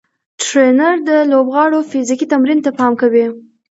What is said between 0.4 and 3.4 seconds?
ټرېنر د لوبغاړو فزیکي تمرین ته پام کوي.